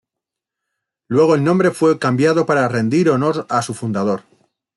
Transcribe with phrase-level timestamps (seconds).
[1.09, 4.23] Luego el nombre fue cambiado para rendir honor a su fundador.